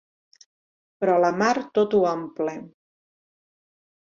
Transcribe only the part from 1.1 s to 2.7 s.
la Mar tot ho omple.